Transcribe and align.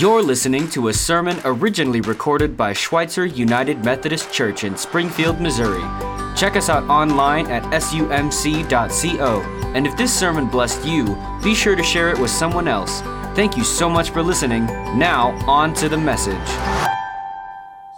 You're 0.00 0.24
listening 0.24 0.68
to 0.70 0.88
a 0.88 0.92
sermon 0.92 1.38
originally 1.44 2.00
recorded 2.00 2.56
by 2.56 2.72
Schweitzer 2.72 3.26
United 3.26 3.84
Methodist 3.84 4.32
Church 4.32 4.64
in 4.64 4.76
Springfield, 4.76 5.40
Missouri. 5.40 5.84
Check 6.36 6.56
us 6.56 6.68
out 6.68 6.82
online 6.90 7.46
at 7.46 7.62
sumc.co. 7.72 9.40
And 9.72 9.86
if 9.86 9.96
this 9.96 10.12
sermon 10.12 10.48
blessed 10.48 10.84
you, 10.84 11.16
be 11.44 11.54
sure 11.54 11.76
to 11.76 11.82
share 11.84 12.10
it 12.10 12.18
with 12.18 12.32
someone 12.32 12.66
else. 12.66 13.02
Thank 13.36 13.56
you 13.56 13.62
so 13.62 13.88
much 13.88 14.10
for 14.10 14.20
listening. 14.20 14.66
Now, 14.98 15.30
on 15.46 15.74
to 15.74 15.88
the 15.88 15.96
message. 15.96 16.48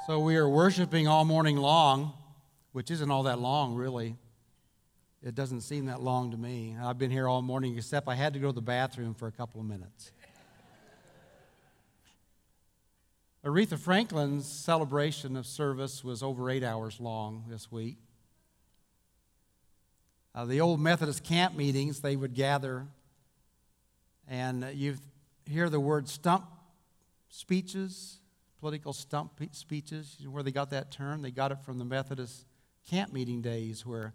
So, 0.07 0.21
we 0.21 0.37
are 0.37 0.51
worshiping 0.51 1.09
all 1.09 1.25
morning 1.25 1.57
long, 1.57 2.13
which 2.73 2.91
isn't 2.91 3.11
all 3.11 3.23
that 3.23 3.39
long, 3.39 3.75
really. 3.75 4.17
It 5.23 5.35
doesn't 5.35 5.63
seem 5.63 5.87
that 5.87 6.03
long 6.03 6.31
to 6.33 6.37
me. 6.37 6.77
I've 6.79 6.99
been 6.99 7.11
here 7.11 7.27
all 7.27 7.41
morning, 7.41 7.75
except 7.79 8.07
I 8.07 8.17
had 8.17 8.35
to 8.35 8.39
go 8.39 8.49
to 8.49 8.53
the 8.53 8.61
bathroom 8.61 9.15
for 9.15 9.29
a 9.29 9.33
couple 9.33 9.63
of 9.63 9.67
minutes. 9.67 10.13
Aretha 13.47 13.79
Franklin's 13.79 14.45
celebration 14.45 15.37
of 15.37 15.47
service 15.47 16.03
was 16.03 16.21
over 16.21 16.51
eight 16.51 16.65
hours 16.65 16.99
long 16.99 17.45
this 17.49 17.71
week. 17.71 17.97
Uh, 20.35 20.45
the 20.47 20.61
old 20.61 20.81
Methodist 20.81 21.23
camp 21.23 21.55
meetings, 21.55 22.01
they 22.01 22.17
would 22.17 22.35
gather, 22.35 22.89
and 24.27 24.67
you 24.75 24.97
hear 25.49 25.71
the 25.71 25.79
word 25.79 26.09
stump 26.09 26.45
speeches, 27.29 28.19
political 28.59 28.93
stump 28.93 29.41
speeches, 29.53 30.17
where 30.29 30.43
they 30.43 30.51
got 30.51 30.71
that 30.71 30.91
term. 30.91 31.23
They 31.23 31.31
got 31.31 31.53
it 31.53 31.61
from 31.61 31.79
the 31.79 31.85
Methodist 31.85 32.47
camp 32.91 33.13
meeting 33.13 33.43
days, 33.43 33.87
where, 33.87 34.13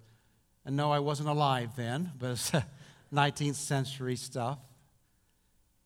and 0.66 0.75
no, 0.75 0.91
I 0.91 1.00
wasn't 1.00 1.30
alive 1.30 1.77
then, 1.77 2.11
but 2.20 2.31
it's 2.31 2.52
19th 3.13 3.55
century 3.55 4.17
stuff. 4.17 4.59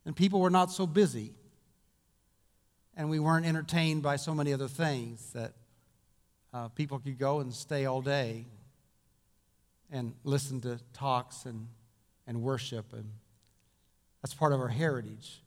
And 0.04 0.16
people 0.16 0.40
were 0.40 0.50
not 0.50 0.72
so 0.72 0.88
busy 0.88 1.36
and 2.96 3.10
we 3.10 3.20
weren't 3.20 3.46
entertained 3.46 4.02
by 4.02 4.16
so 4.16 4.34
many 4.34 4.54
other 4.54 4.68
things 4.68 5.32
that 5.34 5.54
uh, 6.54 6.70
people 6.70 7.00
could 7.00 7.18
go 7.18 7.40
and 7.40 7.54
stay 7.54 7.86
all 7.86 8.02
day 8.02 8.46
and 9.92 10.14
listen 10.24 10.62
to 10.62 10.80
talks 10.94 11.46
and, 11.46 11.68
and 12.26 12.42
worship. 12.42 12.94
And 12.94 13.12
that's 14.22 14.34
part 14.34 14.54
of 14.54 14.60
our 14.60 14.70
heritage. 14.70 15.42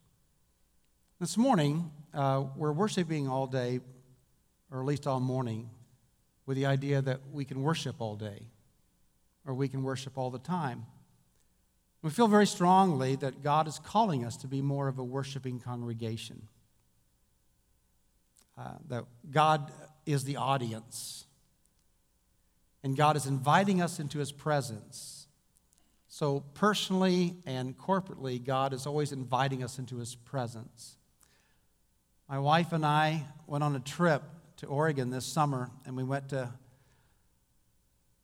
This 1.19 1.37
morning, 1.37 1.91
uh, 2.15 2.45
we're 2.55 2.73
worshiping 2.73 3.29
all 3.29 3.47
day, 3.47 3.81
or 4.71 4.81
at 4.81 4.87
least 4.87 5.07
all 5.07 5.19
morning, 5.19 5.71
with 6.47 6.57
the 6.57 6.67
idea 6.67 7.03
that 7.03 7.21
we 7.33 7.45
can 7.45 7.63
worship 7.63 7.97
all 7.99 8.15
day, 8.15 8.43
or 9.47 9.55
we 9.55 9.69
can 9.69 9.83
worship 9.83 10.17
all 10.17 10.31
the 10.31 10.39
time. 10.39 10.87
We 12.03 12.11
feel 12.11 12.29
very 12.29 12.47
strongly 12.47 13.17
that 13.17 13.43
God 13.43 13.67
is 13.67 13.81
calling 13.81 14.25
us 14.25 14.37
to 14.39 14.47
be 14.47 14.63
more 14.63 14.87
of 14.87 14.99
a 14.99 15.05
worshiping 15.05 15.59
congregation. 15.59 16.47
Uh, 18.59 18.71
that 18.89 19.05
God 19.31 19.71
is 20.05 20.25
the 20.25 20.37
audience. 20.37 21.27
And 22.83 22.97
God 22.97 23.17
is 23.17 23.27
inviting 23.27 23.81
us 23.81 24.01
into 24.01 24.19
his 24.19 24.33
presence. 24.33 25.29
So, 26.09 26.41
personally 26.55 27.37
and 27.47 27.79
corporately, 27.79 28.45
God 28.45 28.73
is 28.73 28.85
always 28.85 29.13
inviting 29.13 29.63
us 29.63 29.79
into 29.79 29.99
his 29.99 30.17
presence. 30.17 30.97
My 32.29 32.41
wife 32.41 32.73
and 32.73 32.85
I 32.85 33.27
went 33.47 33.63
on 33.63 33.77
a 33.77 33.81
trip 33.81 34.23
to 34.57 34.67
Oregon 34.67 35.11
this 35.11 35.25
summer, 35.25 35.71
and 35.87 35.97
we 35.97 36.03
went 36.03 36.31
to 36.31 36.51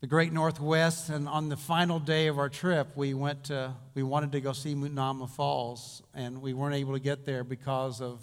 the 0.01 0.07
Great 0.09 0.33
Northwest. 0.33 1.11
And 1.11 1.29
on 1.29 1.49
the 1.49 1.57
final 1.57 2.01
day 2.01 2.27
of 2.27 2.39
our 2.39 2.49
trip, 2.49 2.97
we 2.97 3.15
went 3.15 3.45
to, 3.45 3.75
we 3.95 4.03
wanted 4.03 4.33
to 4.33 4.41
go 4.41 4.53
see 4.53 4.75
Multnomah 4.75 5.29
Falls, 5.29 6.03
and 6.13 6.43
we 6.43 6.55
weren't 6.55 6.75
able 6.75 6.95
to 6.95 7.01
get 7.01 7.25
there 7.25 7.45
because 7.45 8.01
of 8.01 8.21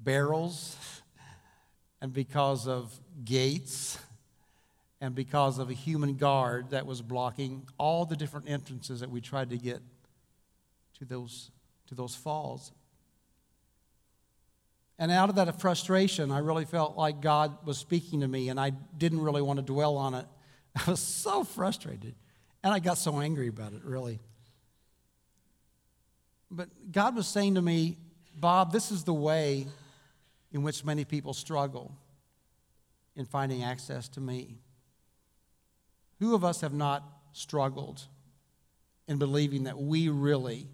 barrels 0.00 0.76
and 2.00 2.12
because 2.12 2.68
of 2.68 2.98
gates 3.24 3.98
and 5.00 5.14
because 5.14 5.58
of 5.58 5.70
a 5.70 5.74
human 5.74 6.14
guard 6.14 6.70
that 6.70 6.86
was 6.86 7.02
blocking 7.02 7.66
all 7.78 8.04
the 8.04 8.16
different 8.16 8.48
entrances 8.48 9.00
that 9.00 9.10
we 9.10 9.20
tried 9.20 9.50
to 9.50 9.56
get 9.56 9.80
to 10.98 11.04
those, 11.04 11.50
to 11.86 11.94
those 11.94 12.14
falls. 12.14 12.72
And 14.98 15.12
out 15.12 15.28
of 15.28 15.36
that 15.36 15.60
frustration, 15.60 16.32
I 16.32 16.38
really 16.38 16.64
felt 16.64 16.96
like 16.96 17.20
God 17.20 17.64
was 17.64 17.78
speaking 17.78 18.20
to 18.20 18.28
me, 18.28 18.48
and 18.48 18.58
I 18.58 18.70
didn't 18.70 19.20
really 19.20 19.42
want 19.42 19.58
to 19.58 19.64
dwell 19.64 19.96
on 19.96 20.14
it. 20.14 20.26
I 20.86 20.90
was 20.90 21.00
so 21.00 21.44
frustrated, 21.44 22.14
and 22.64 22.74
I 22.74 22.80
got 22.80 22.98
so 22.98 23.20
angry 23.20 23.46
about 23.46 23.72
it, 23.72 23.84
really. 23.84 24.18
But 26.50 26.68
God 26.90 27.14
was 27.14 27.28
saying 27.28 27.54
to 27.54 27.62
me, 27.62 27.96
Bob, 28.34 28.72
this 28.72 28.90
is 28.90 29.04
the 29.04 29.14
way 29.14 29.66
in 30.52 30.62
which 30.62 30.84
many 30.84 31.04
people 31.04 31.34
struggle 31.34 31.94
in 33.16 33.24
finding 33.24 33.62
access 33.62 34.08
to 34.08 34.20
me. 34.20 34.58
Who 36.20 36.34
of 36.34 36.44
us 36.44 36.60
have 36.62 36.72
not 36.72 37.04
struggled 37.32 38.02
in 39.06 39.18
believing 39.18 39.64
that 39.64 39.78
we 39.78 40.08
really 40.08 40.68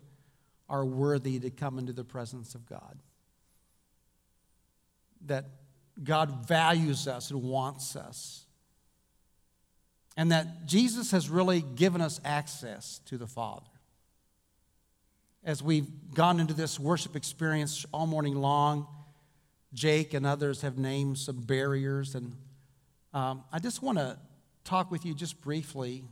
are 0.68 0.84
worthy 0.84 1.38
to 1.40 1.50
come 1.50 1.78
into 1.78 1.92
the 1.92 2.04
presence 2.04 2.54
of 2.54 2.66
God? 2.66 2.98
That 5.26 5.46
God 6.02 6.46
values 6.46 7.06
us 7.06 7.30
and 7.30 7.42
wants 7.42 7.96
us. 7.96 8.44
And 10.16 10.32
that 10.32 10.66
Jesus 10.66 11.10
has 11.10 11.28
really 11.28 11.60
given 11.60 12.00
us 12.00 12.20
access 12.24 13.00
to 13.06 13.18
the 13.18 13.26
Father. 13.26 13.66
As 15.42 15.62
we've 15.62 15.88
gone 16.14 16.40
into 16.40 16.54
this 16.54 16.78
worship 16.78 17.16
experience 17.16 17.84
all 17.92 18.06
morning 18.06 18.34
long, 18.34 18.86
Jake 19.74 20.14
and 20.14 20.24
others 20.24 20.62
have 20.62 20.78
named 20.78 21.18
some 21.18 21.40
barriers. 21.40 22.14
And 22.14 22.36
um, 23.12 23.44
I 23.52 23.58
just 23.58 23.82
want 23.82 23.98
to 23.98 24.16
talk 24.64 24.90
with 24.90 25.04
you 25.04 25.14
just 25.14 25.40
briefly 25.40 26.04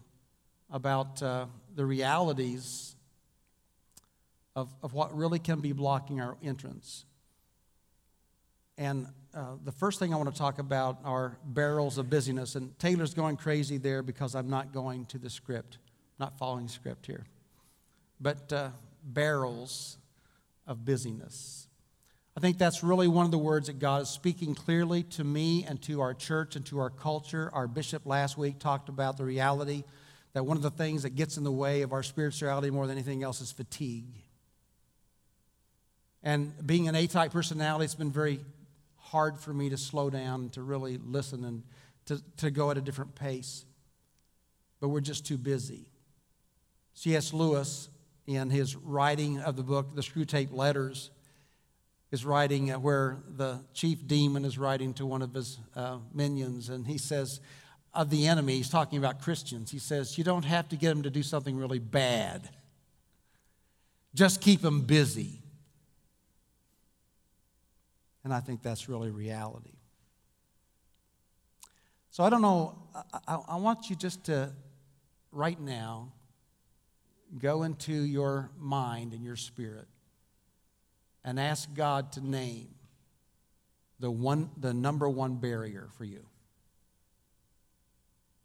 about 0.71 1.23
uh, 1.23 1.47
the 1.75 1.87
realities 1.87 2.97
of, 4.55 4.75
of 4.83 4.93
what 4.93 5.17
really 5.17 5.39
can 5.39 5.61
be 5.61 5.73
blocking 5.73 6.21
our 6.21 6.37
entrance. 6.43 7.05
And 8.77 9.07
uh, 9.35 9.55
the 9.65 9.73
first 9.73 9.99
thing 9.99 10.13
I 10.13 10.17
want 10.17 10.33
to 10.33 10.39
talk 10.39 10.59
about 10.59 10.99
are 11.05 11.39
barrels 11.45 11.99
of 11.99 12.11
busyness. 12.11 12.55
And 12.57 12.79
Taylor's 12.79 13.15
going 13.15 13.37
crazy 13.37 13.79
there 13.79 14.03
because 14.03 14.35
I'm 14.35 14.51
not 14.51 14.73
going 14.73 15.07
to 15.07 15.19
the 15.19 15.31
script, 15.31 15.79
not 16.19 16.39
following 16.39 16.69
script 16.69 17.07
here. 17.07 17.25
But 18.21 18.53
uh, 18.53 18.71
barrels 19.05 19.99
of 20.67 20.85
busyness. 20.85 21.62
I 22.37 22.41
think 22.41 22.57
that's 22.57 22.83
really 22.83 23.09
one 23.09 23.27
of 23.27 23.31
the 23.31 23.39
words 23.39 23.67
that 23.67 23.79
God 23.79 24.03
is 24.03 24.09
speaking 24.09 24.55
clearly 24.55 25.03
to 25.05 25.25
me 25.25 25.65
and 25.69 25.81
to 25.83 26.01
our 26.01 26.15
church 26.15 26.57
and 26.57 26.65
to 26.67 26.79
our 26.79 26.89
culture. 26.89 27.51
Our 27.53 27.69
bishop 27.69 28.07
last 28.07 28.39
week 28.39 28.59
talked 28.59 28.89
about 28.89 29.19
the 29.19 29.25
reality 29.25 29.85
that 30.33 30.47
one 30.47 30.57
of 30.57 30.63
the 30.63 30.71
things 30.71 31.03
that 31.03 31.15
gets 31.15 31.37
in 31.37 31.45
the 31.45 31.53
way 31.53 31.83
of 31.83 31.93
our 31.93 32.03
spirituality 32.03 32.71
more 32.71 32.87
than 32.87 32.97
anything 32.97 33.23
else 33.23 33.43
is 33.43 33.53
fatigue. 33.53 34.15
And 36.23 36.55
being 36.67 36.89
an 36.89 36.95
A 36.95 37.07
type 37.07 37.33
personality, 37.33 37.85
it's 37.85 37.95
been 37.95 38.13
very 38.13 38.41
hard 38.97 39.39
for 39.39 39.53
me 39.53 39.69
to 39.69 39.77
slow 39.77 40.09
down, 40.09 40.49
to 40.51 40.63
really 40.63 40.97
listen, 40.97 41.45
and 41.45 41.63
to, 42.07 42.23
to 42.39 42.51
go 42.51 42.71
at 42.71 42.79
a 42.79 42.81
different 42.81 43.15
pace. 43.15 43.67
But 44.81 44.89
we're 44.89 45.01
just 45.01 45.27
too 45.27 45.37
busy. 45.37 45.87
C.S. 46.95 47.35
Lewis, 47.35 47.91
in 48.27 48.51
his 48.51 48.77
writing 48.77 49.41
of 49.41 49.57
the 49.57 49.63
book, 49.63 49.95
The 49.95 50.03
Screwtape 50.03 50.53
Letters, 50.53 51.11
is 52.13 52.25
writing 52.27 52.71
uh, 52.71 52.79
where 52.79 53.17
the 53.37 53.59
chief 53.73 54.07
demon 54.07 54.45
is 54.45 54.59
writing 54.59 54.93
to 54.95 55.07
one 55.07 55.23
of 55.23 55.35
his 55.35 55.59
uh, 55.75 55.97
minions, 56.13 56.69
and 56.69 56.87
he 56.87 56.99
says, 56.99 57.41
of 57.95 58.11
the 58.11 58.27
enemy, 58.27 58.57
he's 58.57 58.71
talking 58.71 58.99
about 58.99 59.21
Christians. 59.21 59.71
He 59.71 59.79
says, 59.79 60.17
You 60.17 60.25
don't 60.25 60.45
have 60.45 60.69
to 60.71 60.77
get 60.77 60.91
them 60.91 61.03
to 61.03 61.11
do 61.11 61.23
something 61.23 61.57
really 61.57 61.79
bad, 61.79 62.49
just 64.15 64.41
keep 64.41 64.61
them 64.61 64.83
busy. 64.83 65.41
And 68.25 68.33
I 68.33 68.39
think 68.39 68.63
that's 68.63 68.89
really 68.89 69.11
reality. 69.11 69.73
So 72.13 72.23
I 72.23 72.31
don't 72.31 72.43
know, 72.43 72.79
I, 72.95 73.19
I, 73.27 73.39
I 73.49 73.57
want 73.57 73.91
you 73.91 73.97
just 73.97 74.25
to, 74.27 74.53
right 75.33 75.59
now, 75.59 76.13
go 77.37 77.65
into 77.65 77.93
your 77.93 78.51
mind 78.59 79.13
and 79.13 79.25
your 79.25 79.35
spirit 79.35 79.89
and 81.25 81.39
ask 81.39 81.73
God 81.75 82.13
to 82.13 82.27
name 82.27 82.69
the, 84.01 84.11
one, 84.11 84.51
the 84.57 84.75
number 84.75 85.09
one 85.09 85.37
barrier 85.37 85.89
for 85.97 86.05
you. 86.05 86.25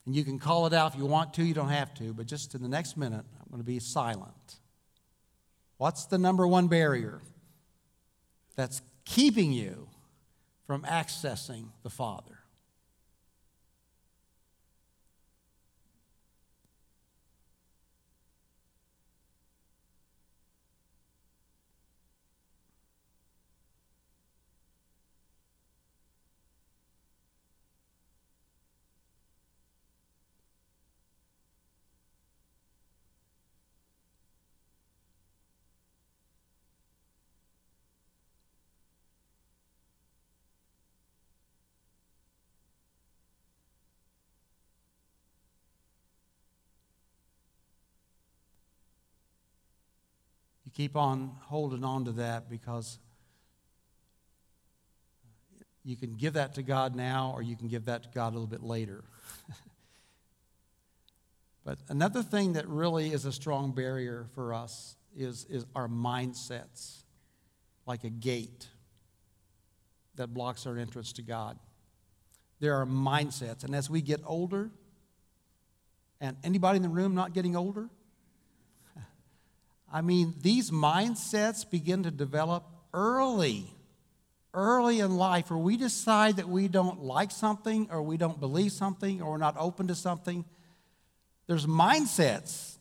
And 0.06 0.15
you 0.15 0.24
can 0.24 0.39
call 0.39 0.68
it 0.68 0.74
out 0.74 0.94
if 0.94 1.00
you 1.00 1.06
want 1.06 1.33
to, 1.33 1.44
you 1.44 1.53
don't 1.53 1.69
have 1.69 1.94
to, 1.95 2.13
but 2.13 2.27
just 2.27 2.56
in 2.56 2.62
the 2.62 2.69
next 2.69 2.95
minute, 2.95 3.25
I'm 3.41 3.50
going 3.50 3.59
to 3.59 3.65
be 3.65 3.79
silent. 3.79 4.59
What's 5.77 6.06
the 6.06 6.18
number 6.18 6.47
one 6.47 6.68
barrier 6.68 7.21
that's 8.56 8.81
keeping 9.06 9.51
you 9.51 9.89
from 10.65 10.83
accessing 10.83 11.69
the 11.83 11.89
Father? 11.89 12.31
You 12.31 12.38
keep 50.77 50.95
on 50.95 51.31
holding 51.45 51.83
on 51.83 52.06
to 52.06 52.12
that 52.12 52.51
because 52.51 53.00
you 55.83 55.95
can 55.95 56.13
give 56.13 56.33
that 56.33 56.53
to 56.53 56.62
God 56.62 56.95
now 56.95 57.33
or 57.35 57.41
you 57.41 57.56
can 57.56 57.68
give 57.68 57.85
that 57.85 58.03
to 58.03 58.09
God 58.13 58.27
a 58.27 58.33
little 58.33 58.45
bit 58.45 58.62
later. 58.62 59.03
but 61.65 61.79
another 61.88 62.21
thing 62.21 62.53
that 62.53 62.68
really 62.68 63.12
is 63.12 63.25
a 63.25 63.31
strong 63.31 63.71
barrier 63.71 64.27
for 64.35 64.53
us 64.53 64.95
is, 65.15 65.47
is 65.50 65.65
our 65.75 65.88
mindsets, 65.88 67.01
like 67.88 68.03
a 68.03 68.12
gate 68.12 68.68
that 70.13 70.27
blocks 70.27 70.68
our 70.68 70.77
entrance 70.77 71.12
to 71.13 71.23
God. 71.23 71.57
There 72.59 72.75
are 72.75 72.85
mindsets. 72.85 73.63
And 73.63 73.73
as 73.73 73.89
we 73.89 74.03
get 74.03 74.21
older, 74.27 74.69
and 76.21 76.38
anybody 76.44 76.75
in 76.75 76.83
the 76.83 76.89
room 76.89 77.15
not 77.15 77.33
getting 77.33 77.56
older? 77.56 77.89
I 79.97 80.01
mean, 80.01 80.35
these 80.44 80.69
mindsets 80.69 81.67
begin 81.67 82.03
to 82.03 82.11
develop 82.11 82.65
early, 82.94 83.65
early 84.53 84.99
in 84.99 85.17
life, 85.17 85.49
where 85.49 85.57
we 85.57 85.75
decide 85.75 86.35
that 86.35 86.47
we 86.47 86.67
don't 86.67 87.01
like 87.01 87.31
something, 87.31 87.88
or 87.89 88.03
we 88.03 88.15
don't 88.15 88.39
believe 88.39 88.71
something, 88.73 89.23
or 89.23 89.31
we're 89.31 89.38
not 89.38 89.55
open 89.57 89.88
to 89.88 89.95
something. 89.95 90.45
There's 91.47 91.65
mindsets. 91.65 92.77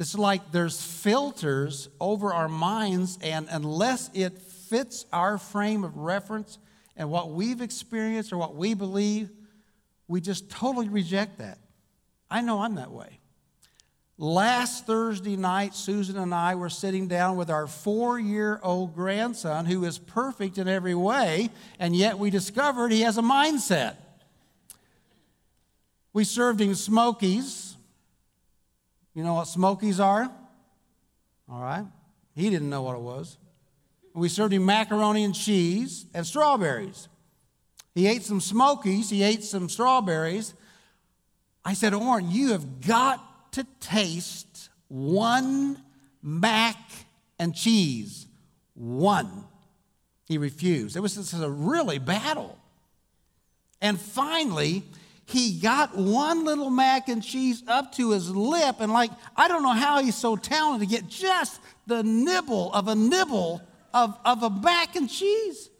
It's 0.00 0.18
like 0.18 0.50
there's 0.50 0.82
filters 0.82 1.88
over 2.00 2.34
our 2.34 2.48
minds, 2.48 3.16
and 3.22 3.46
unless 3.48 4.10
it 4.12 4.36
fits 4.36 5.06
our 5.12 5.38
frame 5.38 5.84
of 5.84 5.96
reference 5.96 6.58
and 6.96 7.08
what 7.12 7.30
we've 7.30 7.60
experienced 7.60 8.32
or 8.32 8.38
what 8.38 8.56
we 8.56 8.74
believe, 8.74 9.30
we 10.08 10.20
just 10.20 10.50
totally 10.50 10.88
reject 10.88 11.38
that. 11.38 11.58
I 12.28 12.40
know 12.40 12.58
I'm 12.62 12.74
that 12.74 12.90
way. 12.90 13.20
Last 14.18 14.86
Thursday 14.86 15.36
night, 15.36 15.74
Susan 15.74 16.16
and 16.16 16.34
I 16.34 16.54
were 16.54 16.70
sitting 16.70 17.06
down 17.06 17.36
with 17.36 17.50
our 17.50 17.66
four 17.66 18.18
year 18.18 18.58
old 18.62 18.94
grandson 18.94 19.66
who 19.66 19.84
is 19.84 19.98
perfect 19.98 20.56
in 20.56 20.68
every 20.68 20.94
way, 20.94 21.50
and 21.78 21.94
yet 21.94 22.18
we 22.18 22.30
discovered 22.30 22.92
he 22.92 23.02
has 23.02 23.18
a 23.18 23.22
mindset. 23.22 23.96
We 26.14 26.24
served 26.24 26.60
him 26.60 26.74
Smokies. 26.74 27.76
You 29.12 29.22
know 29.22 29.34
what 29.34 29.48
Smokies 29.48 30.00
are? 30.00 30.30
All 31.50 31.60
right. 31.60 31.84
He 32.34 32.48
didn't 32.48 32.70
know 32.70 32.82
what 32.82 32.96
it 32.96 33.02
was. 33.02 33.36
We 34.14 34.30
served 34.30 34.54
him 34.54 34.64
macaroni 34.64 35.24
and 35.24 35.34
cheese 35.34 36.06
and 36.14 36.26
strawberries. 36.26 37.08
He 37.94 38.06
ate 38.06 38.22
some 38.22 38.40
Smokies, 38.40 39.10
he 39.10 39.22
ate 39.22 39.44
some 39.44 39.68
strawberries, 39.68 40.54
I 41.66 41.74
said, 41.74 41.94
Orrin, 41.94 42.30
you 42.30 42.52
have 42.52 42.80
got 42.80 43.20
to 43.56 43.64
taste 43.80 44.68
one 44.88 45.82
mac 46.22 46.76
and 47.38 47.54
cheese. 47.54 48.26
One. 48.74 49.44
He 50.26 50.36
refused. 50.36 50.96
It 50.96 51.00
was 51.00 51.14
just 51.14 51.32
a 51.32 51.48
really 51.48 51.98
battle. 51.98 52.58
And 53.80 53.98
finally, 53.98 54.82
he 55.24 55.58
got 55.58 55.96
one 55.96 56.44
little 56.44 56.68
mac 56.68 57.08
and 57.08 57.22
cheese 57.22 57.62
up 57.66 57.92
to 57.92 58.10
his 58.10 58.30
lip, 58.30 58.76
and 58.80 58.92
like, 58.92 59.10
I 59.36 59.48
don't 59.48 59.62
know 59.62 59.72
how 59.72 60.02
he's 60.02 60.16
so 60.16 60.36
talented 60.36 60.88
to 60.88 60.94
get 60.94 61.08
just 61.08 61.60
the 61.86 62.02
nibble 62.02 62.72
of 62.74 62.88
a 62.88 62.94
nibble 62.94 63.62
of, 63.94 64.18
of 64.24 64.42
a 64.42 64.50
mac 64.50 64.96
and 64.96 65.08
cheese. 65.08 65.70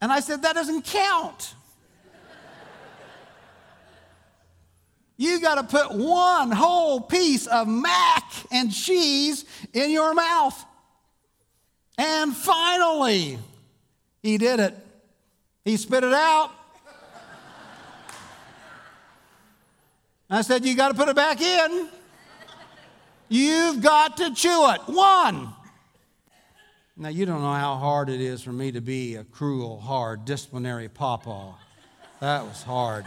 And 0.00 0.10
I 0.10 0.20
said, 0.20 0.42
That 0.42 0.54
doesn't 0.54 0.84
count. 0.84 1.54
You 5.20 5.38
got 5.38 5.56
to 5.56 5.64
put 5.64 5.94
one 5.94 6.50
whole 6.50 6.98
piece 6.98 7.46
of 7.46 7.68
mac 7.68 8.24
and 8.50 8.72
cheese 8.72 9.44
in 9.74 9.90
your 9.90 10.14
mouth. 10.14 10.64
And 11.98 12.34
finally, 12.34 13.38
he 14.22 14.38
did 14.38 14.60
it. 14.60 14.74
He 15.62 15.76
spit 15.76 16.04
it 16.04 16.14
out. 16.14 16.52
I 20.30 20.40
said, 20.40 20.64
You 20.64 20.74
got 20.74 20.88
to 20.88 20.94
put 20.94 21.10
it 21.10 21.16
back 21.16 21.42
in. 21.42 21.90
You've 23.28 23.82
got 23.82 24.16
to 24.16 24.34
chew 24.34 24.70
it. 24.70 24.80
One. 24.86 25.50
Now, 26.96 27.10
you 27.10 27.26
don't 27.26 27.42
know 27.42 27.52
how 27.52 27.76
hard 27.76 28.08
it 28.08 28.22
is 28.22 28.40
for 28.40 28.52
me 28.52 28.72
to 28.72 28.80
be 28.80 29.16
a 29.16 29.24
cruel, 29.24 29.80
hard, 29.80 30.24
disciplinary 30.24 30.88
papa. 30.88 31.56
That 32.20 32.46
was 32.46 32.62
hard. 32.62 33.04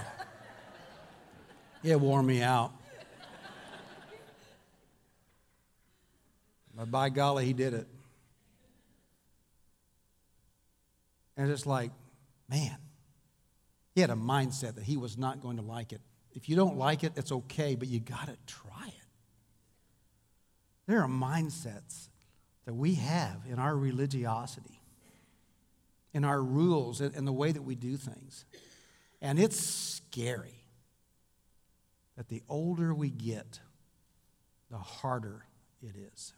It 1.84 2.00
wore 2.00 2.24
me 2.24 2.42
out. 2.42 2.72
But 6.76 6.90
by 6.90 7.10
golly, 7.10 7.46
he 7.46 7.54
did 7.54 7.74
it. 7.74 7.88
And 11.36 11.52
it's 11.52 11.66
like, 11.66 11.92
man, 12.50 12.78
he 13.94 14.02
had 14.02 14.10
a 14.10 14.16
mindset 14.16 14.76
that 14.76 14.84
he 14.84 14.98
was 14.98 15.18
not 15.18 15.42
going 15.42 15.58
to 15.58 15.64
like 15.64 15.92
it. 15.92 16.02
If 16.34 16.50
you 16.50 16.56
don't 16.56 16.78
like 16.78 17.04
it, 17.04 17.14
it's 17.16 17.32
okay, 17.32 17.76
but 17.76 17.88
you 17.88 18.00
got 18.00 18.28
to 18.28 18.38
try 18.48 18.88
it. 18.88 18.94
There 20.88 21.02
are 21.02 21.08
mindsets 21.08 22.10
that 22.66 22.74
we 22.74 22.96
have 22.96 23.42
in 23.50 23.60
our 23.60 23.76
religiosity, 23.76 24.80
in 26.14 26.24
our 26.24 26.42
rules, 26.42 27.02
and 27.02 27.28
the 27.28 27.34
way 27.34 27.52
that 27.52 27.62
we 27.62 27.76
do 27.76 27.98
things. 27.98 28.46
And 29.22 29.40
it's 29.40 29.60
scary 29.60 30.63
that 32.18 32.28
the 32.30 32.42
older 32.48 32.94
we 32.94 33.10
get, 33.10 33.60
the 34.70 34.78
harder 34.78 35.46
it 35.82 35.96
is. 36.14 36.34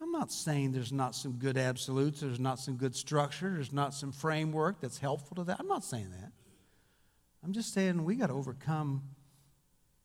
I'm 0.00 0.12
not 0.12 0.30
saying 0.30 0.72
there's 0.72 0.92
not 0.92 1.14
some 1.14 1.32
good 1.32 1.56
absolutes, 1.56 2.20
there's 2.20 2.40
not 2.40 2.58
some 2.58 2.76
good 2.76 2.94
structure, 2.94 3.50
there's 3.54 3.72
not 3.72 3.94
some 3.94 4.12
framework 4.12 4.80
that's 4.80 4.98
helpful 4.98 5.36
to 5.36 5.44
that. 5.44 5.56
I'm 5.58 5.68
not 5.68 5.84
saying 5.84 6.10
that. 6.10 6.32
I'm 7.42 7.52
just 7.52 7.72
saying 7.72 8.04
we 8.04 8.16
got 8.16 8.26
to 8.26 8.34
overcome 8.34 9.02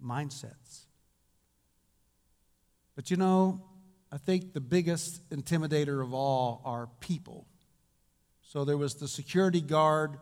mindsets. 0.03 0.86
But 2.96 3.12
you 3.12 3.18
know, 3.18 3.62
I 4.12 4.18
think 4.18 4.53
the 4.53 4.62
biggest 4.62 5.27
intimidator 5.30 6.01
of 6.01 6.13
all 6.13 6.62
are 6.65 6.89
people. 7.00 7.46
So 8.42 8.65
there 8.65 8.77
was 8.77 8.96
the 8.96 9.08
security 9.08 9.62
guard 9.62 10.18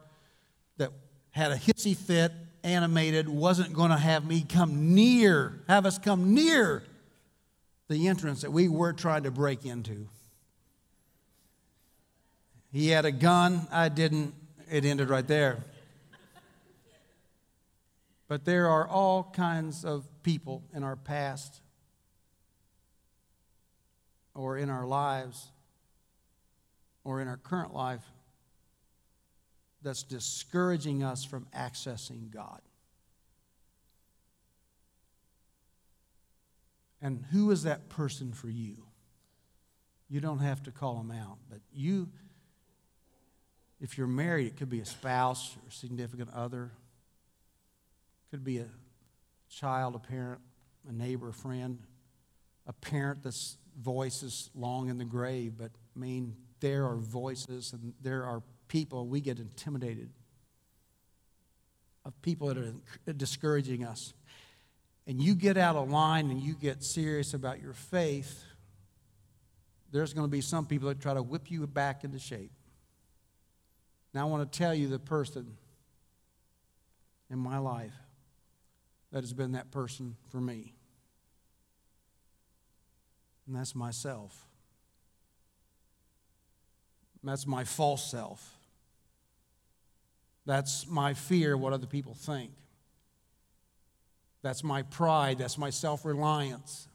that 0.78 0.92
had 1.32 1.52
a 1.52 1.56
hissy 1.56 1.96
fit 1.96 2.32
animated, 2.64 3.30
wasn't 3.30 3.74
going 3.74 3.92
to 3.92 3.98
have 3.98 4.26
me 4.26 4.46
come 4.48 4.94
near, 4.94 5.62
have 5.68 5.86
us 5.86 5.98
come 5.98 6.34
near 6.34 6.84
the 7.88 8.08
entrance 8.08 8.42
that 8.42 8.52
we 8.52 8.68
were 8.68 8.94
trying 8.94 9.24
to 9.24 9.32
break 9.32 9.66
into. 9.66 10.08
He 12.72 12.90
had 12.90 13.06
a 13.06 13.12
gun, 13.12 13.68
I 13.72 13.90
didn't. 13.90 14.34
It 14.70 14.84
ended 14.84 15.10
right 15.10 15.28
there. 15.28 15.64
But 18.28 18.44
there 18.44 18.68
are 18.68 18.86
all 18.88 19.24
kinds 19.34 19.86
of 19.86 20.06
people 20.22 20.64
in 20.74 20.84
our 20.84 20.98
past 20.98 21.62
or 24.36 24.58
in 24.58 24.70
our 24.70 24.86
lives 24.86 25.52
or 27.06 27.22
in 27.22 27.28
our 27.30 27.38
current 27.38 27.74
life 27.74 28.04
that's 29.82 30.04
discouraging 30.04 31.04
us 31.04 31.24
from 31.24 31.48
accessing 31.56 32.32
God. 32.32 32.62
And 37.02 37.24
who 37.32 37.52
is 37.52 37.64
that 37.64 37.90
person 37.90 38.34
for 38.34 38.50
you? 38.50 38.84
You 40.10 40.20
don't 40.20 40.40
have 40.40 40.64
to 40.64 40.72
call 40.72 40.96
them 40.96 41.12
out, 41.12 41.38
but 41.50 41.60
you, 41.74 42.10
if 43.80 43.98
you're 43.98 44.08
married, 44.08 44.48
it 44.48 44.58
could 44.58 44.70
be 44.70 44.80
a 44.80 44.86
spouse 44.86 45.56
or 45.64 45.72
significant 45.72 46.30
other, 46.34 46.72
it 48.26 48.32
could 48.32 48.44
be 48.44 48.58
a 48.60 48.68
child, 49.50 49.96
a 49.96 50.00
parent, 50.00 50.42
a 50.90 50.94
neighbor, 50.94 51.30
a 51.30 51.34
friend, 51.34 51.80
a 52.66 52.74
parent 52.74 53.22
that's 53.24 53.58
voice 53.80 54.24
is 54.24 54.50
long 54.56 54.90
in 54.90 54.98
the 54.98 55.06
grave, 55.06 55.54
but 55.58 55.72
I 55.96 56.00
mean, 56.00 56.36
there 56.60 56.86
are 56.86 56.96
voices 56.96 57.74
and 57.74 57.94
there 58.02 58.24
are 58.26 58.42
people, 58.68 59.08
we 59.08 59.22
get 59.22 59.40
intimidated 59.40 60.10
of 62.08 62.22
people 62.22 62.48
that 62.48 62.58
are 62.58 63.14
discouraging 63.14 63.84
us. 63.84 64.14
And 65.06 65.22
you 65.22 65.36
get 65.36 65.58
out 65.58 65.76
of 65.76 65.90
line 65.90 66.32
and 66.32 66.42
you 66.42 66.54
get 66.54 66.84
serious 66.84 67.34
about 67.34 67.62
your 67.62 67.74
faith, 67.74 68.44
there's 69.92 70.14
going 70.14 70.26
to 70.26 70.32
be 70.32 70.42
some 70.42 70.66
people 70.66 70.88
that 70.90 71.02
try 71.02 71.14
to 71.14 71.22
whip 71.22 71.52
you 71.52 71.66
back 71.68 72.04
into 72.04 72.18
shape. 72.18 72.52
Now, 74.14 74.22
I 74.22 74.30
want 74.30 74.50
to 74.50 74.58
tell 74.58 74.74
you 74.74 74.88
the 74.88 75.00
person 75.00 75.58
in 77.30 77.38
my 77.38 77.58
life 77.58 77.94
that 79.12 79.22
has 79.22 79.34
been 79.34 79.52
that 79.54 79.72
person 79.72 80.16
for 80.30 80.40
me. 80.40 80.74
And 83.48 83.56
that's 83.56 83.76
myself. 83.76 84.46
That's 87.24 87.46
my 87.46 87.66
false 87.66 88.10
self. 88.10 88.57
That's 90.48 90.88
my 90.88 91.14
fear, 91.14 91.58
what 91.58 91.74
other 91.74 91.86
people 91.86 92.14
think. 92.14 92.52
That's 94.42 94.64
my 94.64 94.82
pride. 94.84 95.40
That's 95.40 95.58
my 95.58 95.70
self 95.70 96.06
reliance. 96.06 96.88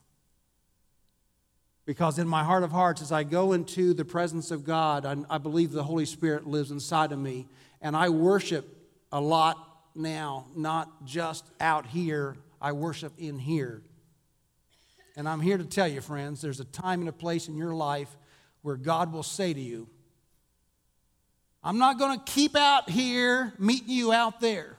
Because 1.85 2.19
in 2.19 2.27
my 2.27 2.45
heart 2.45 2.63
of 2.63 2.73
hearts, 2.73 3.03
as 3.03 3.13
I 3.13 3.25
go 3.25 3.53
into 3.53 3.93
the 3.93 4.07
presence 4.07 4.51
of 4.51 4.65
God, 4.65 5.05
I, 5.05 5.17
I 5.29 5.37
believe 5.37 5.71
the 5.71 5.83
Holy 5.85 6.07
Spirit 6.07 6.47
lives 6.47 6.71
inside 6.71 7.13
of 7.13 7.19
me. 7.19 7.47
And 7.83 7.95
I 7.95 8.09
worship 8.09 8.67
a 9.11 9.21
lot 9.21 9.59
now, 9.95 10.47
not 10.57 11.05
just 11.05 11.45
out 11.61 11.85
here, 11.85 12.37
I 12.59 12.73
worship 12.73 13.13
in 13.19 13.39
here. 13.39 13.83
And 15.15 15.29
I'm 15.29 15.41
here 15.41 15.59
to 15.59 15.65
tell 15.65 15.89
you, 15.89 16.01
friends, 16.01 16.41
there's 16.41 16.61
a 16.61 16.65
time 16.65 17.01
and 17.01 17.09
a 17.11 17.13
place 17.13 17.49
in 17.49 17.59
your 17.59 17.75
life 17.75 18.17
where 18.63 18.77
God 18.77 19.13
will 19.13 19.25
say 19.25 19.53
to 19.53 19.61
you, 19.61 19.89
I'm 21.64 21.78
not 21.78 21.99
going 21.99 22.19
to 22.19 22.25
keep 22.25 22.57
out 22.57 22.90
here 22.90 23.52
meeting 23.59 23.90
you 23.90 24.12
out 24.12 24.40
there. 24.40 24.76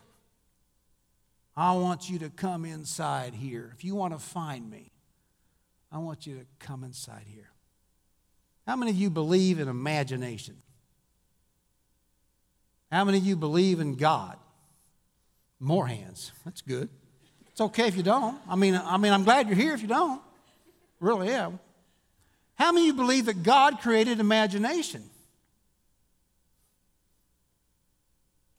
I 1.56 1.74
want 1.74 2.10
you 2.10 2.20
to 2.20 2.30
come 2.30 2.66
inside 2.66 3.34
here. 3.34 3.72
If 3.76 3.84
you 3.84 3.96
want 3.96 4.14
to 4.14 4.20
find 4.20 4.70
me, 4.70 4.92
I 5.92 6.00
want 6.00 6.26
you 6.26 6.36
to 6.36 6.46
come 6.60 6.84
inside 6.84 7.24
here. 7.28 7.52
How 8.68 8.76
many 8.76 8.92
of 8.92 8.98
you 8.98 9.10
believe 9.10 9.60
in 9.60 9.68
imagination? 9.68 10.58
How 12.92 13.06
many 13.06 13.20
of 13.20 13.26
you 13.26 13.36
believe 13.36 13.80
in 13.80 13.96
God? 13.96 14.38
More 15.60 15.88
hands. 15.88 16.32
That's 16.44 16.62
good. 16.62 16.90
It's 17.52 17.62
okay 17.62 17.88
if 17.88 17.96
you 17.96 18.04
don't. 18.04 18.40
I 18.50 18.56
mean, 18.56 18.76
I 18.76 18.98
mean, 18.98 19.14
I'm 19.14 19.24
glad 19.24 19.48
you're 19.48 19.56
here 19.56 19.74
if 19.74 19.82
you 19.82 19.88
don't. 19.88 20.22
Really 21.00 21.30
am. 21.30 21.60
How 22.56 22.72
many 22.72 22.90
of 22.90 22.96
you 22.96 23.02
believe 23.02 23.26
that 23.26 23.44
God 23.44 23.80
created 23.80 24.20
imagination? 24.20 25.04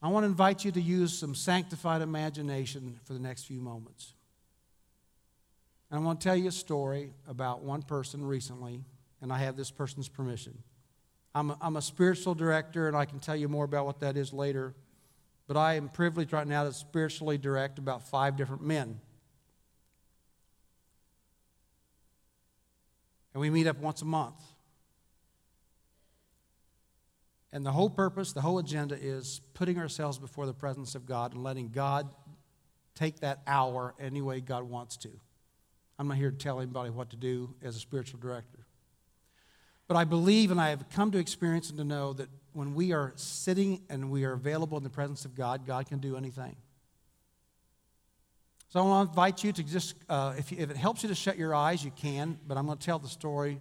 I 0.04 0.08
want 0.08 0.24
to 0.24 0.28
invite 0.28 0.66
you 0.66 0.70
to 0.72 0.80
use 0.82 1.18
some 1.18 1.34
sanctified 1.34 2.02
imagination 2.02 3.00
for 3.04 3.14
the 3.14 3.18
next 3.18 3.44
few 3.44 3.58
moments. 3.58 4.12
And 5.90 5.98
I 5.98 6.02
want 6.02 6.20
to 6.20 6.24
tell 6.24 6.36
you 6.36 6.48
a 6.48 6.52
story 6.52 7.14
about 7.26 7.62
one 7.62 7.80
person 7.80 8.22
recently, 8.22 8.84
and 9.22 9.32
I 9.32 9.38
have 9.38 9.56
this 9.56 9.70
person's 9.70 10.10
permission. 10.10 10.58
I'm 11.34 11.52
a, 11.52 11.58
I'm 11.58 11.76
a 11.76 11.82
spiritual 11.82 12.34
director, 12.34 12.86
and 12.86 12.94
I 12.94 13.06
can 13.06 13.18
tell 13.18 13.34
you 13.34 13.48
more 13.48 13.64
about 13.64 13.86
what 13.86 14.00
that 14.00 14.18
is 14.18 14.34
later. 14.34 14.74
But 15.46 15.56
I 15.56 15.74
am 15.74 15.88
privileged 15.88 16.34
right 16.34 16.46
now 16.46 16.64
to 16.64 16.72
spiritually 16.74 17.38
direct 17.38 17.78
about 17.78 18.06
five 18.06 18.36
different 18.36 18.62
men. 18.62 19.00
And 23.32 23.40
we 23.40 23.48
meet 23.48 23.66
up 23.66 23.78
once 23.78 24.02
a 24.02 24.04
month. 24.04 24.36
And 27.54 27.64
the 27.64 27.70
whole 27.70 27.88
purpose, 27.88 28.32
the 28.32 28.40
whole 28.40 28.58
agenda 28.58 28.98
is 29.00 29.40
putting 29.54 29.78
ourselves 29.78 30.18
before 30.18 30.44
the 30.44 30.52
presence 30.52 30.96
of 30.96 31.06
God 31.06 31.34
and 31.34 31.44
letting 31.44 31.68
God 31.68 32.10
take 32.96 33.20
that 33.20 33.42
hour 33.46 33.94
any 34.00 34.20
way 34.20 34.40
God 34.40 34.64
wants 34.64 34.96
to. 34.98 35.10
I'm 35.96 36.08
not 36.08 36.16
here 36.16 36.32
to 36.32 36.36
tell 36.36 36.58
anybody 36.58 36.90
what 36.90 37.10
to 37.10 37.16
do 37.16 37.54
as 37.62 37.76
a 37.76 37.78
spiritual 37.78 38.18
director. 38.18 38.66
But 39.86 39.96
I 39.96 40.02
believe 40.02 40.50
and 40.50 40.60
I 40.60 40.70
have 40.70 40.88
come 40.90 41.12
to 41.12 41.18
experience 41.18 41.68
and 41.68 41.78
to 41.78 41.84
know 41.84 42.12
that 42.14 42.28
when 42.54 42.74
we 42.74 42.92
are 42.92 43.12
sitting 43.14 43.82
and 43.88 44.10
we 44.10 44.24
are 44.24 44.32
available 44.32 44.76
in 44.76 44.82
the 44.82 44.90
presence 44.90 45.24
of 45.24 45.36
God, 45.36 45.64
God 45.64 45.86
can 45.86 46.00
do 46.00 46.16
anything. 46.16 46.56
So 48.70 48.80
I 48.80 48.82
want 48.82 49.06
to 49.06 49.10
invite 49.12 49.44
you 49.44 49.52
to 49.52 49.62
just, 49.62 49.94
uh, 50.08 50.34
if, 50.36 50.50
if 50.50 50.70
it 50.70 50.76
helps 50.76 51.04
you 51.04 51.08
to 51.08 51.14
shut 51.14 51.38
your 51.38 51.54
eyes, 51.54 51.84
you 51.84 51.92
can, 51.92 52.36
but 52.48 52.58
I'm 52.58 52.66
going 52.66 52.78
to 52.78 52.84
tell 52.84 52.98
the 52.98 53.06
story 53.06 53.60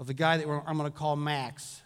of 0.00 0.08
the 0.08 0.14
guy 0.14 0.38
that 0.38 0.48
I'm 0.66 0.76
going 0.76 0.90
to 0.90 0.98
call 0.98 1.14
Max. 1.14 1.82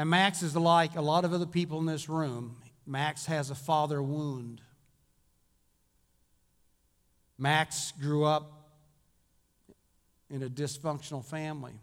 And 0.00 0.08
Max 0.08 0.42
is 0.42 0.56
like 0.56 0.96
a 0.96 1.02
lot 1.02 1.26
of 1.26 1.34
other 1.34 1.44
people 1.44 1.78
in 1.78 1.84
this 1.84 2.08
room. 2.08 2.56
Max 2.86 3.26
has 3.26 3.50
a 3.50 3.54
father 3.54 4.02
wound. 4.02 4.62
Max 7.36 7.92
grew 8.00 8.24
up 8.24 8.70
in 10.30 10.42
a 10.42 10.48
dysfunctional 10.48 11.22
family. 11.22 11.74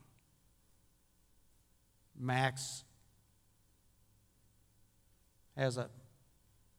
Max 2.20 2.84
has 5.56 5.78
a 5.78 5.88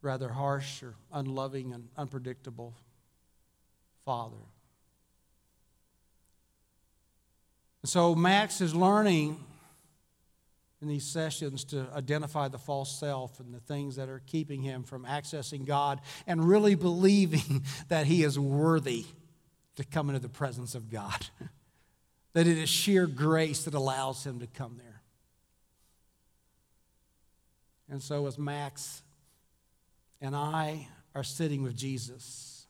rather 0.03 0.31
harsh 0.31 0.83
or 0.83 0.97
unloving 1.13 1.73
and 1.73 1.87
unpredictable 1.97 2.75
father. 4.05 4.35
So 7.85 8.17
Max 8.17 8.61
is 8.61 8.75
learning 8.75 9.39
in 10.81 10.89
these 10.89 11.05
sessions 11.05 11.65
to 11.65 11.89
identify 11.95 12.49
the 12.49 12.59
false 12.59 12.99
self 12.99 13.41
and 13.41 13.53
the 13.53 13.61
things 13.61 13.97
that 13.97 14.09
are 14.09 14.23
keeping 14.27 14.63
him 14.63 14.85
from 14.85 15.05
accessing 15.05 15.67
God 15.67 16.01
and 16.27 16.49
really 16.49 16.77
believing 16.77 17.65
that 17.89 18.07
he 18.07 18.23
is 18.23 18.39
worthy 18.39 19.05
to 19.77 19.85
come 19.85 20.09
into 20.09 20.21
the 20.21 20.29
presence 20.29 20.75
of 20.75 20.89
God. 20.89 21.27
that 22.33 22.47
it 22.47 22.59
is 22.59 22.69
sheer 22.69 23.07
grace 23.07 23.65
that 23.65 23.75
allows 23.75 24.25
him 24.25 24.39
to 24.41 24.47
come 24.47 24.77
there. 24.77 25.03
And 27.91 28.03
so, 28.03 28.27
as 28.27 28.39
Max 28.39 29.03
and 30.21 30.37
I 30.37 30.89
are 31.15 31.25
sitting 31.25 31.63
with 31.63 31.75
Jesus 31.75 32.67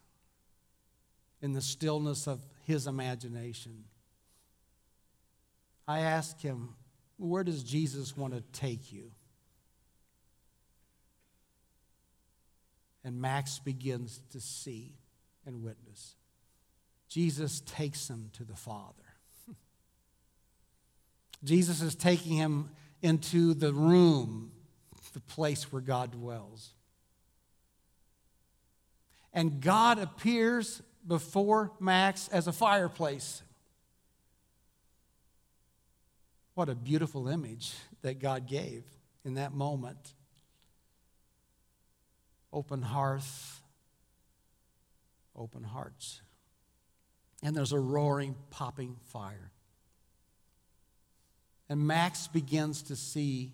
in 1.43 1.53
the 1.53 1.61
stillness 1.61 2.27
of 2.29 2.41
his 2.67 2.87
imagination, 2.87 3.85
I 5.89 6.01
ask 6.01 6.41
him, 6.41 6.75
Where 7.19 7.45
does 7.45 7.63
Jesus 7.63 8.17
want 8.17 8.35
to 8.35 8.41
take 8.59 8.93
you? 8.93 9.11
And 13.05 13.21
Max 13.21 13.59
begins 13.59 14.21
to 14.31 14.41
see 14.41 14.95
and 15.45 15.63
witness. 15.63 16.15
Jesus 17.09 17.61
takes 17.61 18.09
him 18.09 18.31
to 18.35 18.45
the 18.45 18.55
Father. 18.55 18.95
Jesus 21.45 21.83
is 21.83 21.95
taking 21.95 22.37
him 22.37 22.71
into 23.03 23.55
the 23.55 23.73
room, 23.73 24.53
the 25.15 25.21
place 25.21 25.73
where 25.73 25.83
God 25.83 26.13
dwells. 26.13 26.71
And 29.33 29.61
God 29.61 29.99
appears 29.99 30.83
before 31.07 31.73
Max 31.81 32.29
as 32.29 32.47
a 32.47 32.53
fireplace. 32.53 33.43
What 36.59 36.69
a 36.69 36.75
beautiful 36.75 37.29
image 37.29 37.73
that 38.03 38.19
God 38.19 38.49
gave 38.49 38.83
in 39.25 39.35
that 39.35 39.53
moment. 39.55 40.15
Open 42.53 42.83
hearth, 42.83 43.63
open 45.37 45.63
hearts. 45.63 46.21
And 47.45 47.57
there's 47.57 47.71
a 47.71 47.79
roaring, 47.79 48.35
popping 48.51 48.97
fire. 49.05 49.53
And 51.69 51.87
Max 51.87 52.27
begins 52.27 52.83
to 52.83 52.97
see 52.97 53.53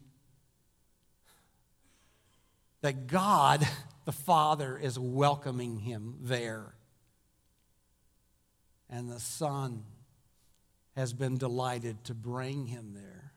that 2.80 3.06
God, 3.06 3.68
the 4.06 4.12
Father, 4.12 4.78
is 4.78 4.98
welcoming 4.98 5.78
him 5.78 6.14
there. 6.22 6.72
And 8.88 9.10
the 9.10 9.20
Son 9.20 9.82
has 10.96 11.12
been 11.12 11.36
delighted 11.36 12.02
to 12.04 12.14
bring 12.14 12.66
him 12.66 12.92
there. 12.94 13.32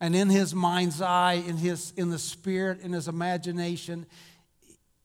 And 0.00 0.14
in 0.14 0.28
his 0.28 0.54
mind's 0.54 1.02
eye, 1.02 1.42
in, 1.46 1.56
his, 1.56 1.92
in 1.96 2.10
the 2.10 2.18
spirit, 2.18 2.80
in 2.82 2.92
his 2.92 3.08
imagination, 3.08 4.06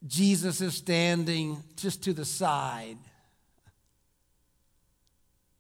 Jesus 0.06 0.62
is 0.62 0.76
standing 0.76 1.64
just 1.76 2.04
to 2.04 2.14
the 2.14 2.26
side 2.26 2.98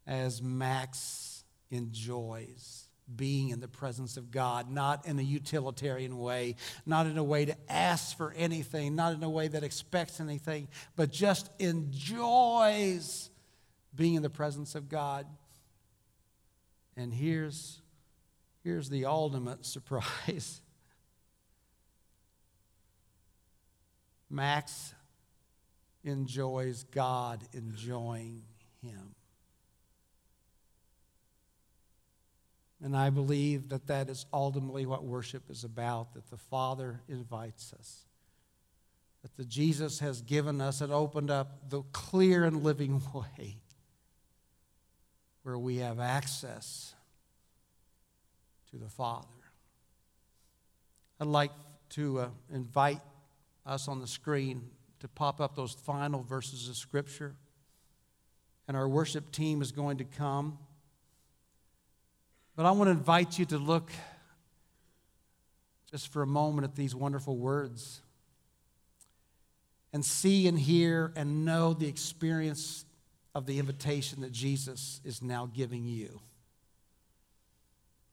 as 0.05 0.41
Max 0.41 1.43
enjoys 1.71 2.83
being 3.15 3.49
in 3.49 3.59
the 3.59 3.67
presence 3.67 4.17
of 4.17 4.31
God, 4.31 4.71
not 4.71 5.05
in 5.07 5.19
a 5.19 5.23
utilitarian 5.23 6.17
way, 6.17 6.55
not 6.85 7.05
in 7.05 7.17
a 7.17 7.23
way 7.23 7.45
to 7.45 7.55
ask 7.69 8.15
for 8.15 8.33
anything, 8.33 8.95
not 8.95 9.13
in 9.13 9.23
a 9.23 9.29
way 9.29 9.47
that 9.47 9.63
expects 9.63 10.19
anything, 10.19 10.67
but 10.95 11.11
just 11.11 11.49
enjoys 11.59 13.29
being 13.95 14.15
in 14.15 14.21
the 14.21 14.29
presence 14.29 14.75
of 14.75 14.89
God. 14.89 15.25
And 16.95 17.13
here's, 17.13 17.81
here's 18.63 18.89
the 18.89 19.05
ultimate 19.05 19.65
surprise 19.65 20.61
Max 24.29 24.95
enjoys 26.03 26.85
God 26.85 27.43
enjoying 27.53 28.41
him. 28.81 29.13
And 32.81 32.97
I 32.97 33.11
believe 33.11 33.69
that 33.69 33.87
that 33.87 34.09
is 34.09 34.25
ultimately 34.33 34.85
what 34.85 35.05
worship 35.05 35.43
is 35.49 35.63
about, 35.63 36.15
that 36.15 36.29
the 36.29 36.37
Father 36.37 36.99
invites 37.07 37.73
us. 37.79 38.05
That 39.21 39.37
the 39.37 39.45
Jesus 39.45 39.99
has 39.99 40.21
given 40.21 40.59
us 40.59 40.81
and 40.81 40.91
opened 40.91 41.29
up 41.29 41.69
the 41.69 41.83
clear 41.93 42.43
and 42.43 42.63
living 42.63 43.01
way 43.13 43.57
where 45.43 45.57
we 45.57 45.77
have 45.77 45.99
access 45.99 46.93
to 48.71 48.77
the 48.77 48.89
Father. 48.89 49.27
I'd 51.19 51.27
like 51.27 51.51
to 51.89 52.19
uh, 52.19 52.29
invite 52.51 53.01
us 53.65 53.87
on 53.87 53.99
the 53.99 54.07
screen 54.07 54.63
to 54.99 55.07
pop 55.07 55.39
up 55.39 55.55
those 55.55 55.73
final 55.73 56.23
verses 56.23 56.67
of 56.69 56.75
Scripture. 56.75 57.35
and 58.67 58.77
our 58.77 58.87
worship 58.87 59.31
team 59.31 59.61
is 59.61 59.71
going 59.71 59.97
to 59.97 60.05
come. 60.05 60.57
But 62.55 62.65
I 62.65 62.71
want 62.71 62.87
to 62.87 62.91
invite 62.91 63.37
you 63.37 63.45
to 63.45 63.57
look 63.57 63.91
just 65.91 66.07
for 66.07 66.21
a 66.21 66.27
moment 66.27 66.65
at 66.65 66.75
these 66.75 66.95
wonderful 66.95 67.35
words 67.35 68.01
and 69.91 70.03
see 70.03 70.47
and 70.47 70.57
hear 70.57 71.11
and 71.15 71.45
know 71.45 71.73
the 71.73 71.87
experience 71.87 72.85
of 73.35 73.45
the 73.45 73.59
invitation 73.59 74.21
that 74.21 74.31
Jesus 74.31 75.01
is 75.03 75.21
now 75.21 75.49
giving 75.53 75.85
you. 75.85 76.21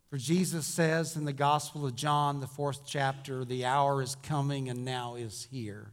For 0.09 0.17
Jesus 0.17 0.67
says 0.67 1.17
in 1.17 1.25
the 1.25 1.33
Gospel 1.33 1.87
of 1.87 1.95
John, 1.95 2.41
the 2.41 2.47
fourth 2.47 2.81
chapter, 2.87 3.45
the 3.45 3.65
hour 3.65 4.03
is 4.03 4.17
coming 4.23 4.69
and 4.69 4.85
now 4.85 5.15
is 5.15 5.47
here 5.51 5.93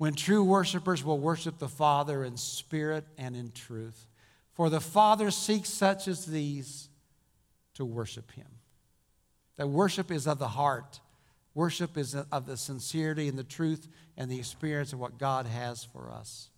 when 0.00 0.14
true 0.14 0.42
worshipers 0.42 1.04
will 1.04 1.18
worship 1.18 1.58
the 1.58 1.68
Father 1.68 2.24
in 2.24 2.34
spirit 2.38 3.04
and 3.18 3.36
in 3.36 3.52
truth. 3.52 4.06
For 4.54 4.70
the 4.70 4.80
Father 4.80 5.30
seeks 5.30 5.68
such 5.68 6.08
as 6.08 6.24
these 6.24 6.88
to 7.74 7.84
worship 7.84 8.32
Him. 8.32 8.46
That 9.58 9.68
worship 9.68 10.10
is 10.10 10.26
of 10.26 10.38
the 10.38 10.48
heart, 10.48 11.00
worship 11.52 11.98
is 11.98 12.14
of 12.14 12.46
the 12.46 12.56
sincerity 12.56 13.28
and 13.28 13.38
the 13.38 13.44
truth 13.44 13.88
and 14.16 14.30
the 14.30 14.38
experience 14.38 14.94
of 14.94 15.00
what 15.00 15.18
God 15.18 15.44
has 15.46 15.84
for 15.84 16.10
us. 16.10 16.49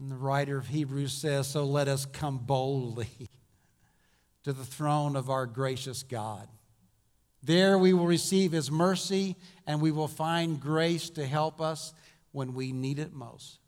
And 0.00 0.10
the 0.10 0.16
writer 0.16 0.56
of 0.56 0.66
Hebrews 0.66 1.12
says, 1.12 1.46
So 1.46 1.64
let 1.64 1.86
us 1.86 2.06
come 2.06 2.38
boldly 2.38 3.28
to 4.44 4.52
the 4.52 4.64
throne 4.64 5.14
of 5.14 5.30
our 5.30 5.46
gracious 5.46 6.02
God 6.02 6.48
there 7.42 7.78
we 7.78 7.92
will 7.92 8.06
receive 8.06 8.52
His 8.52 8.70
mercy 8.70 9.36
and 9.66 9.80
we 9.80 9.90
will 9.90 10.08
find 10.08 10.60
grace 10.60 11.10
to 11.10 11.26
help 11.26 11.60
us 11.60 11.94
when 12.32 12.54
we 12.54 12.72
need 12.72 12.98
it 12.98 13.12
most. 13.12 13.58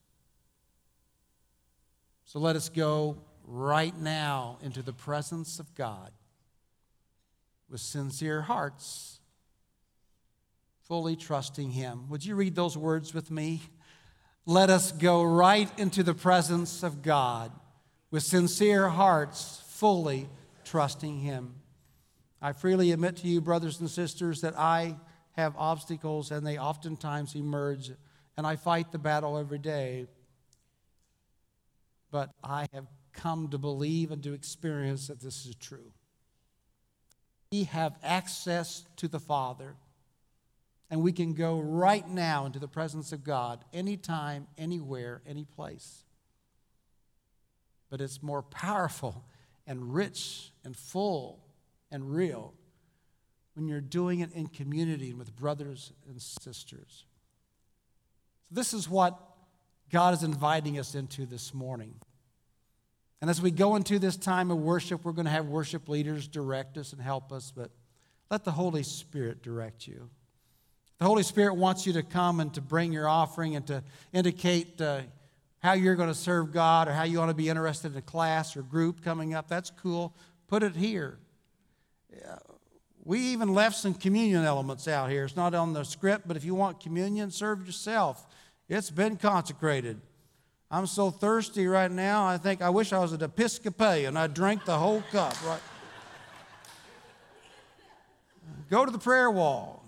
So 2.24 2.38
let 2.38 2.56
us 2.56 2.68
go 2.68 3.18
right 3.44 3.96
now 3.98 4.58
into 4.62 4.82
the 4.82 4.92
presence 4.92 5.58
of 5.58 5.74
God 5.74 6.12
with 7.70 7.80
sincere 7.80 8.42
hearts, 8.42 9.20
fully 10.84 11.16
trusting 11.16 11.70
Him. 11.70 12.08
Would 12.10 12.24
you 12.24 12.34
read 12.34 12.54
those 12.54 12.76
words 12.76 13.14
with 13.14 13.30
me? 13.30 13.62
Let 14.44 14.70
us 14.70 14.90
go 14.90 15.22
right 15.22 15.70
into 15.78 16.02
the 16.02 16.14
presence 16.14 16.82
of 16.82 17.02
God 17.02 17.52
with 18.10 18.24
sincere 18.24 18.88
hearts, 18.88 19.62
fully 19.68 20.28
trusting 20.64 21.20
Him. 21.20 21.54
I 22.40 22.52
freely 22.52 22.90
admit 22.90 23.16
to 23.18 23.28
you, 23.28 23.40
brothers 23.40 23.78
and 23.78 23.88
sisters, 23.88 24.40
that 24.40 24.58
I 24.58 24.96
have 25.32 25.54
obstacles 25.56 26.32
and 26.32 26.44
they 26.44 26.58
oftentimes 26.58 27.36
emerge, 27.36 27.92
and 28.36 28.46
I 28.46 28.56
fight 28.56 28.90
the 28.90 28.98
battle 28.98 29.38
every 29.38 29.58
day. 29.58 30.06
But 32.10 32.30
I 32.42 32.66
have 32.72 32.86
come 33.12 33.48
to 33.50 33.58
believe 33.58 34.10
and 34.10 34.22
to 34.24 34.32
experience 34.32 35.06
that 35.06 35.20
this 35.20 35.46
is 35.46 35.54
true. 35.54 35.92
We 37.52 37.64
have 37.64 37.96
access 38.02 38.84
to 38.96 39.08
the 39.08 39.20
Father, 39.20 39.76
and 40.92 41.02
we 41.02 41.10
can 41.10 41.32
go 41.32 41.58
right 41.58 42.06
now 42.06 42.44
into 42.44 42.58
the 42.58 42.68
presence 42.68 43.12
of 43.12 43.24
God 43.24 43.64
anytime, 43.72 44.46
anywhere, 44.58 45.22
any 45.26 45.46
place. 45.46 46.04
But 47.88 48.02
it's 48.02 48.22
more 48.22 48.42
powerful 48.42 49.24
and 49.66 49.94
rich 49.94 50.52
and 50.62 50.76
full 50.76 51.40
and 51.90 52.14
real 52.14 52.52
when 53.54 53.68
you're 53.68 53.80
doing 53.80 54.20
it 54.20 54.32
in 54.32 54.48
community 54.48 55.08
and 55.08 55.18
with 55.18 55.34
brothers 55.34 55.94
and 56.06 56.20
sisters. 56.20 57.06
So, 58.42 58.54
this 58.54 58.74
is 58.74 58.86
what 58.86 59.18
God 59.90 60.12
is 60.12 60.22
inviting 60.22 60.78
us 60.78 60.94
into 60.94 61.24
this 61.24 61.54
morning. 61.54 61.94
And 63.22 63.30
as 63.30 63.40
we 63.40 63.50
go 63.50 63.76
into 63.76 63.98
this 63.98 64.18
time 64.18 64.50
of 64.50 64.58
worship, 64.58 65.06
we're 65.06 65.12
going 65.12 65.24
to 65.24 65.30
have 65.30 65.46
worship 65.46 65.88
leaders 65.88 66.28
direct 66.28 66.76
us 66.76 66.92
and 66.92 67.00
help 67.00 67.32
us, 67.32 67.50
but 67.50 67.70
let 68.30 68.44
the 68.44 68.52
Holy 68.52 68.82
Spirit 68.82 69.42
direct 69.42 69.86
you. 69.86 70.10
The 71.02 71.08
Holy 71.08 71.24
Spirit 71.24 71.54
wants 71.54 71.84
you 71.84 71.94
to 71.94 72.04
come 72.04 72.38
and 72.38 72.54
to 72.54 72.60
bring 72.60 72.92
your 72.92 73.08
offering 73.08 73.56
and 73.56 73.66
to 73.66 73.82
indicate 74.12 74.80
uh, 74.80 75.00
how 75.58 75.72
you're 75.72 75.96
going 75.96 76.08
to 76.08 76.14
serve 76.14 76.52
God 76.52 76.86
or 76.86 76.92
how 76.92 77.02
you 77.02 77.18
want 77.18 77.30
to 77.30 77.34
be 77.34 77.48
interested 77.48 77.90
in 77.90 77.98
a 77.98 78.02
class 78.02 78.56
or 78.56 78.62
group 78.62 79.02
coming 79.02 79.34
up. 79.34 79.48
That's 79.48 79.68
cool. 79.70 80.14
Put 80.46 80.62
it 80.62 80.76
here 80.76 81.18
we 83.04 83.18
even 83.18 83.52
left 83.52 83.76
some 83.76 83.94
communion 83.94 84.44
elements 84.44 84.86
out 84.86 85.10
here. 85.10 85.24
It's 85.24 85.34
not 85.34 85.54
on 85.54 85.72
the 85.72 85.82
script, 85.82 86.28
but 86.28 86.36
if 86.36 86.44
you 86.44 86.54
want 86.54 86.78
communion, 86.78 87.32
serve 87.32 87.66
yourself. 87.66 88.24
It's 88.68 88.90
been 88.90 89.16
consecrated. 89.16 90.00
I'm 90.70 90.86
so 90.86 91.10
thirsty 91.10 91.66
right 91.66 91.90
now, 91.90 92.24
I 92.24 92.38
think 92.38 92.62
I 92.62 92.70
wish 92.70 92.92
I 92.92 93.00
was 93.00 93.12
an 93.12 93.22
Episcopalian. 93.22 94.16
I 94.16 94.28
drank 94.28 94.64
the 94.64 94.78
whole 94.78 95.02
cup, 95.10 95.34
right? 95.44 95.60
Go 98.70 98.84
to 98.84 98.92
the 98.92 99.00
prayer 99.00 99.30
wall. 99.30 99.81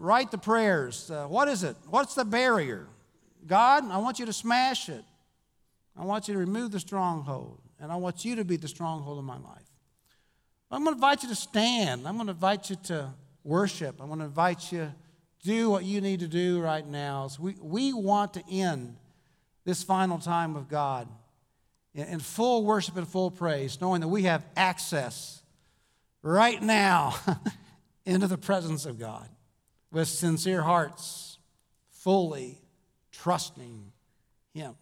Write 0.00 0.30
the 0.30 0.38
prayers. 0.38 1.10
Uh, 1.10 1.26
what 1.26 1.46
is 1.46 1.62
it? 1.62 1.76
What's 1.90 2.14
the 2.14 2.24
barrier? 2.24 2.86
God, 3.46 3.84
I 3.90 3.98
want 3.98 4.18
you 4.18 4.24
to 4.24 4.32
smash 4.32 4.88
it. 4.88 5.04
I 5.94 6.06
want 6.06 6.26
you 6.26 6.32
to 6.32 6.40
remove 6.40 6.70
the 6.70 6.80
stronghold, 6.80 7.60
and 7.78 7.92
I 7.92 7.96
want 7.96 8.24
you 8.24 8.36
to 8.36 8.44
be 8.44 8.56
the 8.56 8.66
stronghold 8.66 9.18
of 9.18 9.24
my 9.24 9.36
life. 9.36 9.70
I'm 10.70 10.84
going 10.84 10.94
to 10.94 10.96
invite 10.96 11.22
you 11.22 11.28
to 11.28 11.34
stand. 11.34 12.08
I'm 12.08 12.14
going 12.14 12.28
to 12.28 12.32
invite 12.32 12.70
you 12.70 12.76
to 12.84 13.12
worship. 13.44 14.00
I'm 14.00 14.06
going 14.06 14.20
to 14.20 14.24
invite 14.24 14.72
you 14.72 14.78
to 14.78 14.94
do 15.42 15.68
what 15.68 15.84
you 15.84 16.00
need 16.00 16.20
to 16.20 16.28
do 16.28 16.62
right 16.62 16.86
now. 16.86 17.28
So 17.28 17.42
we, 17.42 17.56
we 17.60 17.92
want 17.92 18.32
to 18.34 18.42
end 18.50 18.96
this 19.66 19.82
final 19.82 20.18
time 20.18 20.56
of 20.56 20.68
God 20.68 21.08
in, 21.94 22.06
in 22.06 22.20
full 22.20 22.64
worship 22.64 22.96
and 22.96 23.06
full 23.06 23.30
praise, 23.30 23.78
knowing 23.82 24.00
that 24.00 24.08
we 24.08 24.22
have 24.22 24.46
access 24.56 25.42
right 26.22 26.62
now 26.62 27.16
into 28.06 28.28
the 28.28 28.38
presence 28.38 28.86
of 28.86 28.98
God 28.98 29.28
with 29.92 30.08
sincere 30.08 30.62
hearts, 30.62 31.38
fully 31.90 32.58
trusting 33.12 33.92
Him. 34.54 34.74